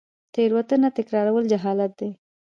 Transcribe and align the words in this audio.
تیروتنه 0.33 0.87
تکرارول 0.97 1.43
جهالت 1.51 1.91
دی 1.99 2.09